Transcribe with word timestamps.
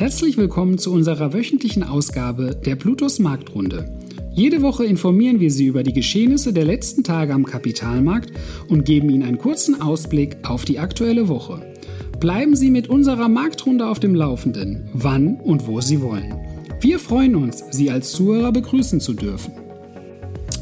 Herzlich 0.00 0.38
willkommen 0.38 0.78
zu 0.78 0.94
unserer 0.94 1.34
wöchentlichen 1.34 1.82
Ausgabe 1.82 2.56
der 2.56 2.74
Plutos 2.74 3.18
Marktrunde. 3.18 3.98
Jede 4.32 4.62
Woche 4.62 4.86
informieren 4.86 5.40
wir 5.40 5.50
Sie 5.50 5.66
über 5.66 5.82
die 5.82 5.92
Geschehnisse 5.92 6.54
der 6.54 6.64
letzten 6.64 7.04
Tage 7.04 7.34
am 7.34 7.44
Kapitalmarkt 7.44 8.32
und 8.70 8.86
geben 8.86 9.10
Ihnen 9.10 9.24
einen 9.24 9.36
kurzen 9.36 9.82
Ausblick 9.82 10.38
auf 10.48 10.64
die 10.64 10.78
aktuelle 10.78 11.28
Woche. 11.28 11.74
Bleiben 12.18 12.56
Sie 12.56 12.70
mit 12.70 12.88
unserer 12.88 13.28
Marktrunde 13.28 13.86
auf 13.86 14.00
dem 14.00 14.14
Laufenden, 14.14 14.88
wann 14.94 15.38
und 15.38 15.66
wo 15.66 15.82
Sie 15.82 16.00
wollen. 16.00 16.34
Wir 16.80 16.98
freuen 16.98 17.36
uns, 17.36 17.62
Sie 17.70 17.90
als 17.90 18.12
Zuhörer 18.12 18.52
begrüßen 18.52 19.00
zu 19.00 19.12
dürfen. 19.12 19.52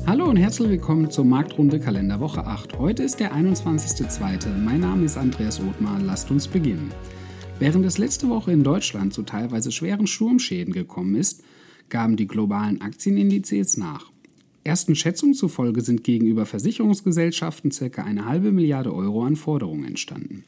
Hallo 0.04 0.24
und 0.24 0.36
herzlich 0.36 0.68
willkommen 0.68 1.12
zur 1.12 1.24
Marktrunde 1.24 1.78
Kalenderwoche 1.78 2.44
8. 2.44 2.76
Heute 2.76 3.04
ist 3.04 3.20
der 3.20 3.32
21.02. 3.36 4.48
Mein 4.64 4.80
Name 4.80 5.04
ist 5.04 5.16
Andreas 5.16 5.60
Othmar. 5.60 6.00
Lasst 6.04 6.28
uns 6.32 6.48
beginnen. 6.48 6.90
Während 7.60 7.84
es 7.84 7.98
letzte 7.98 8.28
Woche 8.28 8.52
in 8.52 8.62
Deutschland 8.62 9.12
zu 9.12 9.22
teilweise 9.22 9.72
schweren 9.72 10.06
Sturmschäden 10.06 10.72
gekommen 10.72 11.16
ist, 11.16 11.42
gaben 11.88 12.16
die 12.16 12.28
globalen 12.28 12.80
Aktienindizes 12.80 13.76
nach. 13.76 14.12
Ersten 14.62 14.94
Schätzungen 14.94 15.34
zufolge 15.34 15.80
sind 15.80 16.04
gegenüber 16.04 16.46
Versicherungsgesellschaften 16.46 17.70
ca. 17.70 18.02
eine 18.02 18.26
halbe 18.26 18.52
Milliarde 18.52 18.94
Euro 18.94 19.24
an 19.24 19.34
Forderungen 19.34 19.86
entstanden. 19.86 20.44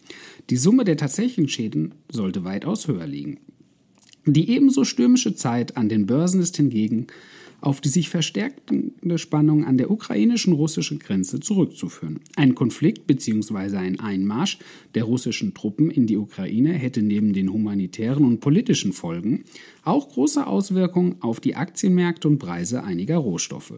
Die 0.51 0.57
Summe 0.57 0.85
der 0.85 0.97
tatsächlichen 0.97 1.49
Schäden 1.49 1.95
sollte 2.13 2.45
weitaus 2.45 2.87
höher 2.87 3.09
liegen. 3.09 3.41
Die 4.25 4.49
ebenso 4.51 4.85
stürmische 4.85 5.35
Zeit 5.35 5.77
an 5.77 5.89
den 5.89 6.07
Börsen 6.07 6.41
ist 6.41 6.59
hingegen 6.59 7.09
auf 7.61 7.81
die 7.81 7.89
sich 7.89 8.09
verstärkende 8.09 9.19
Spannung 9.19 9.65
an 9.65 9.79
der 9.79 9.91
ukrainischen 9.91 10.53
russischen 10.53 10.99
Grenze 10.99 11.41
zurückzuführen. 11.41 12.21
Ein 12.37 12.55
Konflikt 12.55 13.07
bzw. 13.07 13.77
ein 13.77 14.01
Einmarsch 14.01 14.59
der 14.95 15.05
russischen 15.05 15.55
Truppen 15.55 15.91
in 15.91 16.07
die 16.07 16.17
Ukraine 16.17 16.73
hätte 16.73 17.03
neben 17.03 17.33
den 17.33 17.53
humanitären 17.53 18.25
und 18.25 18.41
politischen 18.41 18.93
Folgen 18.93 19.45
auch 19.85 20.09
große 20.09 20.47
Auswirkungen 20.47 21.17
auf 21.21 21.41
die 21.41 21.57
Aktienmärkte 21.57 22.29
und 22.29 22.39
Preise 22.39 22.83
einiger 22.83 23.17
Rohstoffe. 23.17 23.75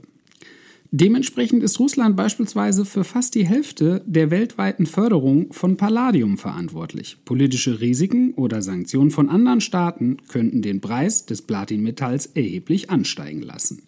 Dementsprechend 0.95 1.63
ist 1.63 1.81
Russland 1.81 2.17
beispielsweise 2.19 2.85
für 2.85 3.03
fast 3.03 3.35
die 3.35 3.47
Hälfte 3.47 4.03
der 4.05 4.31
weltweiten 4.31 4.85
Förderung 4.85 5.51
von 5.51 5.79
Palladium 5.79 6.37
verantwortlich. 6.37 7.17
Politische 7.25 7.81
Risiken 7.81 8.35
oder 8.35 8.61
Sanktionen 8.61 9.11
von 9.11 9.31
anderen 9.31 9.63
Staaten 9.63 10.19
könnten 10.29 10.61
den 10.61 10.83
Preis 10.83 11.25
des 11.25 11.41
Platinmetalls 11.41 12.27
erheblich 12.27 12.91
ansteigen 12.91 13.41
lassen. 13.41 13.85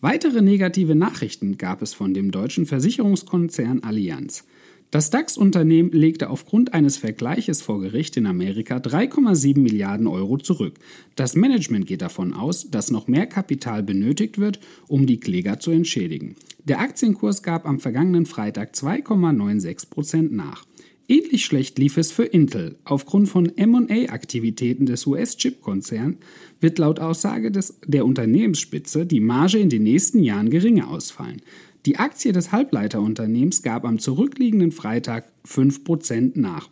Weitere 0.00 0.40
negative 0.40 0.94
Nachrichten 0.94 1.58
gab 1.58 1.82
es 1.82 1.92
von 1.92 2.14
dem 2.14 2.30
deutschen 2.30 2.66
Versicherungskonzern 2.66 3.82
Allianz. 3.82 4.44
Das 4.90 5.10
DAX-Unternehmen 5.10 5.90
legte 5.92 6.30
aufgrund 6.30 6.72
eines 6.72 6.96
Vergleiches 6.96 7.60
vor 7.60 7.78
Gericht 7.78 8.16
in 8.16 8.24
Amerika 8.24 8.78
3,7 8.78 9.58
Milliarden 9.58 10.06
Euro 10.06 10.38
zurück. 10.38 10.78
Das 11.14 11.36
Management 11.36 11.86
geht 11.86 12.00
davon 12.00 12.32
aus, 12.32 12.70
dass 12.70 12.90
noch 12.90 13.06
mehr 13.06 13.26
Kapital 13.26 13.82
benötigt 13.82 14.38
wird, 14.38 14.60
um 14.86 15.06
die 15.06 15.20
Kläger 15.20 15.60
zu 15.60 15.72
entschädigen. 15.72 16.36
Der 16.64 16.80
Aktienkurs 16.80 17.42
gab 17.42 17.66
am 17.66 17.80
vergangenen 17.80 18.24
Freitag 18.24 18.72
2,96 18.72 19.90
Prozent 19.90 20.32
nach. 20.32 20.64
Ähnlich 21.10 21.46
schlecht 21.46 21.78
lief 21.78 21.96
es 21.96 22.12
für 22.12 22.24
Intel. 22.24 22.76
Aufgrund 22.84 23.30
von 23.30 23.50
MA-Aktivitäten 23.56 24.84
des 24.84 25.06
US-Chip-Konzerns 25.06 26.16
wird 26.60 26.78
laut 26.78 27.00
Aussage 27.00 27.50
des, 27.50 27.78
der 27.86 28.04
Unternehmensspitze 28.04 29.06
die 29.06 29.20
Marge 29.20 29.58
in 29.58 29.70
den 29.70 29.84
nächsten 29.84 30.22
Jahren 30.22 30.50
geringer 30.50 30.90
ausfallen. 30.90 31.40
Die 31.88 31.96
Aktie 31.96 32.32
des 32.32 32.52
Halbleiterunternehmens 32.52 33.62
gab 33.62 33.86
am 33.86 33.98
zurückliegenden 33.98 34.72
Freitag 34.72 35.24
5% 35.46 36.32
nach. 36.38 36.68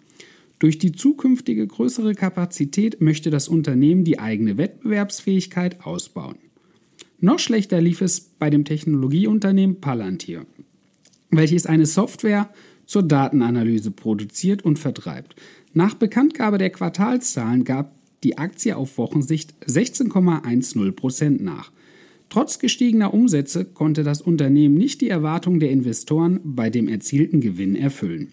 Durch 0.59 0.77
die 0.77 0.93
zukünftige 0.93 1.67
größere 1.67 2.15
Kapazität 2.15 3.01
möchte 3.01 3.31
das 3.31 3.49
Unternehmen 3.49 4.05
die 4.05 4.19
eigene 4.19 4.59
Wettbewerbsfähigkeit 4.59 5.87
ausbauen. 5.87 6.37
Noch 7.19 7.39
schlechter 7.39 7.81
lief 7.81 8.03
es 8.03 8.21
bei 8.21 8.51
dem 8.51 8.67
Technologieunternehmen 8.67 9.81
Palantir, 9.81 10.45
welches 11.31 11.65
eine 11.65 11.87
Software 11.87 12.51
zur 12.85 13.03
Datenanalyse 13.03 13.93
produziert 13.93 14.67
und 14.67 14.79
vertreibt. 14.79 15.35
Nach 15.73 15.95
Bekanntgabe 15.95 16.59
der 16.59 16.69
Quartalszahlen 16.69 17.65
gab 17.65 17.95
die 18.23 18.37
Aktie 18.37 18.77
auf 18.77 18.99
Wochensicht 18.99 19.55
16,10% 19.67 21.43
nach. 21.43 21.73
Trotz 22.29 22.59
gestiegener 22.59 23.15
Umsätze 23.15 23.65
konnte 23.65 24.03
das 24.03 24.21
Unternehmen 24.21 24.75
nicht 24.75 25.01
die 25.01 25.09
Erwartungen 25.09 25.61
der 25.61 25.71
Investoren 25.71 26.41
bei 26.45 26.71
dem 26.71 26.89
erzielten 26.89 27.41
Gewinn 27.41 27.77
erfüllen. 27.77 28.33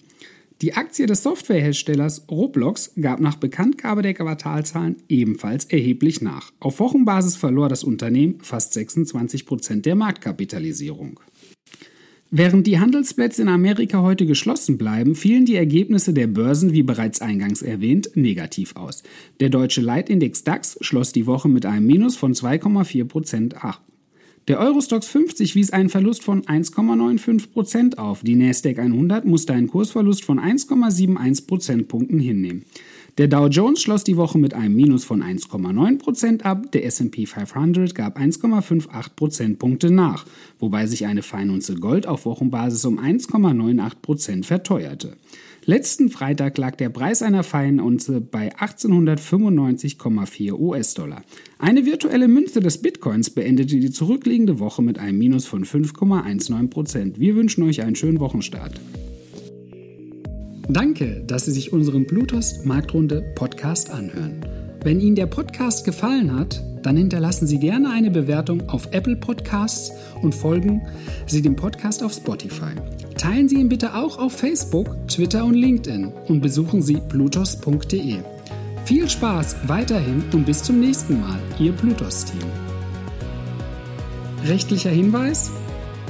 Die 0.62 0.76
Aktie 0.76 1.08
des 1.08 1.24
Softwareherstellers 1.24 2.26
Roblox 2.32 2.94
gab 3.02 3.20
nach 3.20 3.36
Bekanntgabe 3.36 4.02
der 4.02 4.14
Quartalzahlen 4.14 4.96
ebenfalls 5.10 5.66
erheblich 5.66 6.22
nach. 6.22 6.52
Auf 6.62 6.80
Wochenbasis 6.80 7.36
verlor 7.36 7.68
das 7.68 7.84
Unternehmen 7.84 8.40
fast 8.42 8.72
26 8.72 9.46
Prozent 9.46 9.86
der 9.86 9.96
Marktkapitalisierung. 9.96 11.20
Während 12.36 12.66
die 12.66 12.80
Handelsplätze 12.80 13.44
in 13.44 13.48
Amerika 13.48 14.02
heute 14.02 14.26
geschlossen 14.26 14.80
bleiben, 14.80 15.14
fielen 15.14 15.46
die 15.46 15.56
Ergebnisse 15.56 16.14
der 16.14 16.26
Börsen, 16.26 16.74
wie 16.74 16.82
bereits 16.82 17.22
eingangs 17.22 17.62
erwähnt, 17.62 18.10
negativ 18.16 18.76
aus. 18.76 19.04
Der 19.40 19.50
deutsche 19.50 19.82
Leitindex 19.82 20.44
DAX 20.44 20.80
schloss 20.82 21.12
die 21.12 21.28
Woche 21.28 21.48
mit 21.48 21.68
einem 21.68 21.86
Minus 21.86 22.16
von 22.16 22.34
2,4 22.34 23.06
Prozent 23.06 23.64
ab. 23.64 23.84
Der 24.48 24.60
Eurostox 24.60 25.06
50 25.10 25.54
wies 25.54 25.70
einen 25.70 25.90
Verlust 25.90 26.24
von 26.24 26.42
1,95 26.42 27.52
Prozent 27.52 27.98
auf. 28.00 28.24
Die 28.24 28.36
Nasdaq 28.36 28.80
100 28.80 29.26
musste 29.26 29.54
einen 29.54 29.68
Kursverlust 29.68 30.26
von 30.26 30.40
1,71 30.40 31.46
Prozentpunkten 31.46 32.20
hinnehmen. 32.20 32.66
Der 33.20 33.28
Dow 33.28 33.46
Jones 33.46 33.80
schloss 33.80 34.04
die 34.04 34.18
Woche 34.18 34.40
mit 34.40 34.56
einem 34.56 34.76
Minus 34.76 35.04
von 35.06 35.22
1,9% 35.22 36.42
ab, 36.42 36.72
der 36.72 36.84
SP 36.90 37.28
500 37.28 37.94
gab 37.94 38.18
1,58 38.18 39.10
Prozentpunkte 39.16 39.92
nach, 39.92 40.26
wobei 40.58 40.88
sich 40.88 41.06
eine 41.06 41.22
Feinunze 41.22 41.76
Gold 41.76 42.08
auf 42.08 42.26
Wochenbasis 42.26 42.86
um 42.86 43.00
1,98% 43.00 44.46
verteuerte. 44.46 45.16
Letzten 45.66 46.10
Freitag 46.10 46.58
lag 46.58 46.76
der 46.76 46.90
Preis 46.90 47.22
einer 47.22 47.44
Feinunze 47.44 48.20
bei 48.20 48.56
1895,4 48.56 50.54
US-Dollar. 50.54 51.24
Eine 51.60 51.86
virtuelle 51.86 52.28
Münze 52.28 52.62
des 52.62 52.82
Bitcoins 52.82 53.30
beendete 53.30 53.78
die 53.78 53.92
zurückliegende 53.92 54.58
Woche 54.58 54.82
mit 54.82 54.98
einem 54.98 55.20
Minus 55.20 55.46
von 55.46 55.66
5,19%. 55.66 57.20
Wir 57.20 57.36
wünschen 57.36 57.62
euch 57.62 57.84
einen 57.84 57.96
schönen 57.96 58.20
Wochenstart. 58.20 58.82
Danke, 60.70 61.24
dass 61.28 61.46
Sie 61.46 61.52
sich 61.52 61.74
unseren 61.74 62.06
Bluetooth 62.06 62.64
Marktrunde 62.64 63.22
Podcast 63.36 63.90
anhören. 63.90 64.42
Wenn 64.84 65.00
Ihnen 65.00 65.16
der 65.16 65.26
Podcast 65.26 65.86
gefallen 65.86 66.38
hat, 66.38 66.64
dann 66.84 66.98
hinterlassen 66.98 67.48
Sie 67.48 67.60
gerne 67.60 67.90
eine 67.90 68.12
Bewertung 68.12 68.70
auf 68.70 68.88
Apple 68.92 69.16
Podcasts 69.16 69.92
und 70.22 70.34
folgen 70.34 70.82
Sie 71.26 71.42
dem 71.42 71.56
Podcast 71.56 72.04
auf 72.04 72.14
Spotify. 72.14 72.76
Teilen 73.18 73.48
Sie 73.48 73.56
ihn 73.56 73.70
bitte 73.70 73.96
auch 73.96 74.18
auf 74.18 74.34
Facebook, 74.34 74.96
Twitter 75.08 75.46
und 75.46 75.54
LinkedIn 75.54 76.12
und 76.28 76.42
besuchen 76.42 76.82
Sie 76.82 76.98
blutos.de. 77.10 78.18
Viel 78.86 79.10
Spaß 79.10 79.68
weiterhin 79.68 80.24
und 80.34 80.46
bis 80.46 80.64
zum 80.64 80.80
nächsten 80.80 81.22
Mal, 81.22 81.40
Ihr 81.60 81.72
Blutos-Team. 81.72 82.42
Rechtlicher 84.46 84.90
Hinweis? 84.90 85.52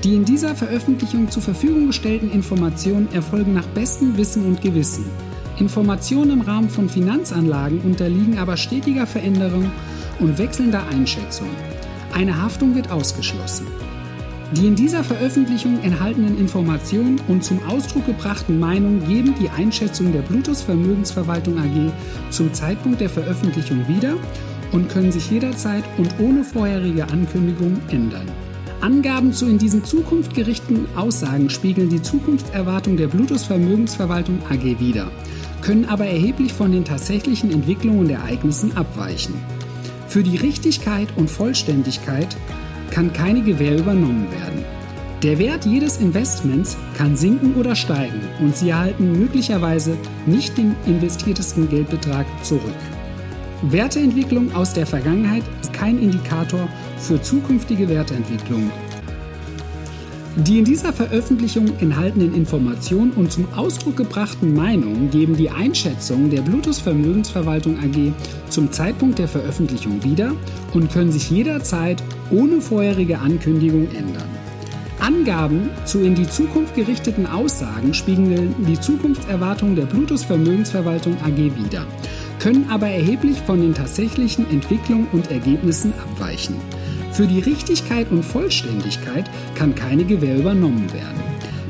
Die 0.03 0.15
in 0.15 0.25
dieser 0.25 0.53
Veröffentlichung 0.53 1.31
zur 1.31 1.41
Verfügung 1.41 1.87
gestellten 1.87 2.29
Informationen 2.29 3.07
erfolgen 3.13 3.53
nach 3.53 3.65
bestem 3.67 4.17
Wissen 4.17 4.45
und 4.45 4.61
Gewissen. 4.61 5.05
Informationen 5.59 6.31
im 6.31 6.41
Rahmen 6.41 6.69
von 6.69 6.89
Finanzanlagen 6.89 7.79
unterliegen 7.81 8.37
aber 8.37 8.57
stetiger 8.57 9.07
Veränderung 9.07 9.71
und 10.19 10.37
wechselnder 10.37 10.85
Einschätzung. 10.91 11.47
Eine 12.13 12.41
Haftung 12.41 12.75
wird 12.75 12.91
ausgeschlossen. 12.91 13.67
Die 14.51 14.67
in 14.67 14.75
dieser 14.75 15.05
Veröffentlichung 15.05 15.81
enthaltenen 15.83 16.37
Informationen 16.37 17.21
und 17.29 17.43
zum 17.45 17.63
Ausdruck 17.65 18.05
gebrachten 18.05 18.59
Meinungen 18.59 19.07
geben 19.07 19.33
die 19.39 19.49
Einschätzung 19.49 20.11
der 20.11 20.21
Bluetooth 20.21 20.57
Vermögensverwaltung 20.57 21.57
AG 21.57 21.93
zum 22.29 22.53
Zeitpunkt 22.53 22.99
der 22.99 23.09
Veröffentlichung 23.09 23.87
wieder 23.87 24.15
und 24.73 24.89
können 24.89 25.13
sich 25.13 25.31
jederzeit 25.31 25.83
und 25.97 26.13
ohne 26.19 26.43
vorherige 26.43 27.05
Ankündigung 27.05 27.79
ändern. 27.87 28.27
Angaben 28.83 29.31
zu 29.31 29.45
in 29.45 29.57
diesen 29.57 29.85
Zukunft 29.85 30.35
gerichteten 30.35 30.87
Aussagen 30.97 31.49
spiegeln 31.49 31.87
die 31.87 32.01
Zukunftserwartung 32.01 32.97
der 32.97 33.07
Bluetooth 33.07 33.39
Vermögensverwaltung 33.39 34.39
AG 34.49 34.77
wider, 34.77 35.09
können 35.61 35.85
aber 35.85 36.05
erheblich 36.05 36.51
von 36.51 36.73
den 36.73 36.83
tatsächlichen 36.83 37.49
Entwicklungen 37.49 37.99
und 38.01 38.09
Ereignissen 38.09 38.75
abweichen. 38.75 39.35
Für 40.09 40.21
die 40.21 40.35
Richtigkeit 40.35 41.07
und 41.15 41.29
Vollständigkeit 41.29 42.35
kann 42.91 43.13
keine 43.13 43.41
Gewähr 43.41 43.77
übernommen 43.77 44.27
werden. 44.29 44.65
Der 45.23 45.39
Wert 45.39 45.65
jedes 45.65 45.99
Investments 45.99 46.75
kann 46.97 47.15
sinken 47.15 47.55
oder 47.55 47.77
steigen 47.77 48.19
und 48.41 48.57
Sie 48.57 48.71
erhalten 48.71 49.17
möglicherweise 49.17 49.95
nicht 50.25 50.57
den 50.57 50.75
investiertesten 50.85 51.69
Geldbetrag 51.69 52.25
zurück. 52.43 52.73
Werteentwicklung 53.71 54.53
aus 54.53 54.73
der 54.73 54.85
Vergangenheit 54.85 55.43
ist 55.61 55.71
kein 55.71 55.97
Indikator 55.97 56.67
für 56.97 57.21
zukünftige 57.21 57.87
Werteentwicklung. 57.87 58.69
Die 60.35 60.59
in 60.59 60.65
dieser 60.65 60.91
Veröffentlichung 60.91 61.67
enthaltenen 61.79 62.35
Informationen 62.35 63.11
und 63.11 63.31
zum 63.31 63.45
Ausdruck 63.53 63.95
gebrachten 63.95 64.53
Meinungen 64.53 65.09
geben 65.11 65.37
die 65.37 65.49
Einschätzung 65.49 66.29
der 66.29 66.41
Bluetooth 66.41 66.75
Vermögensverwaltung 66.75 67.77
AG 67.77 68.11
zum 68.49 68.69
Zeitpunkt 68.71 69.19
der 69.19 69.29
Veröffentlichung 69.29 70.03
wieder 70.03 70.33
und 70.73 70.91
können 70.91 71.11
sich 71.11 71.29
jederzeit 71.29 72.03
ohne 72.31 72.59
vorherige 72.59 73.19
Ankündigung 73.19 73.87
ändern. 73.95 74.27
Angaben 74.99 75.69
zu 75.85 75.99
in 75.99 76.15
die 76.15 76.27
Zukunft 76.27 76.75
gerichteten 76.75 77.27
Aussagen 77.27 77.93
spiegeln 77.93 78.55
die 78.67 78.79
Zukunftserwartungen 78.79 79.75
der 79.75 79.85
Bluetooth 79.85 80.21
Vermögensverwaltung 80.21 81.15
AG 81.23 81.37
wider, 81.37 81.85
können 82.43 82.69
aber 82.69 82.87
erheblich 82.87 83.39
von 83.39 83.61
den 83.61 83.73
tatsächlichen 83.73 84.49
Entwicklungen 84.51 85.07
und 85.13 85.31
Ergebnissen 85.31 85.93
abweichen. 85.93 86.55
Für 87.13 87.25
die 87.25 87.39
Richtigkeit 87.39 88.11
und 88.11 88.21
Vollständigkeit 88.21 89.29
kann 89.55 89.73
keine 89.75 90.03
Gewähr 90.03 90.35
übernommen 90.35 90.91
werden. 90.91 91.23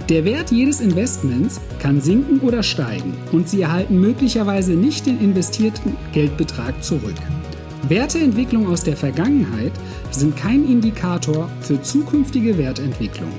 Der 0.09 0.25
Wert 0.25 0.49
jedes 0.49 0.81
Investments 0.81 1.61
kann 1.77 2.01
sinken 2.01 2.39
oder 2.39 2.63
steigen 2.63 3.13
und 3.31 3.47
Sie 3.47 3.61
erhalten 3.61 4.01
möglicherweise 4.01 4.73
nicht 4.73 5.05
den 5.05 5.19
investierten 5.19 5.95
Geldbetrag 6.11 6.83
zurück. 6.83 7.13
Werteentwicklungen 7.87 8.67
aus 8.67 8.83
der 8.83 8.97
Vergangenheit 8.97 9.73
sind 10.09 10.35
kein 10.35 10.67
Indikator 10.67 11.51
für 11.61 11.83
zukünftige 11.83 12.57
Wertentwicklung. 12.57 13.31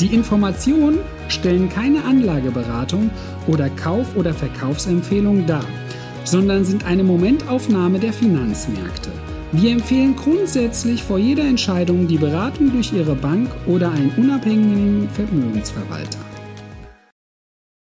Die 0.00 0.12
Informationen 0.12 0.98
stellen 1.28 1.68
keine 1.68 2.04
Anlageberatung 2.04 3.10
oder 3.46 3.70
Kauf- 3.70 4.16
oder 4.16 4.34
Verkaufsempfehlung 4.34 5.46
dar, 5.46 5.64
sondern 6.26 6.64
sind 6.64 6.84
eine 6.84 7.04
Momentaufnahme 7.04 7.98
der 7.98 8.12
Finanzmärkte. 8.12 9.10
Wir 9.52 9.70
empfehlen 9.70 10.16
grundsätzlich 10.16 11.02
vor 11.02 11.18
jeder 11.18 11.44
Entscheidung 11.44 12.08
die 12.08 12.18
Beratung 12.18 12.72
durch 12.72 12.92
Ihre 12.92 13.14
Bank 13.14 13.48
oder 13.66 13.90
einen 13.92 14.12
unabhängigen 14.16 15.08
Vermögensverwalter. 15.10 16.18